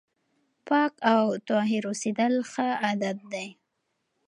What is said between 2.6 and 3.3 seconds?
عادت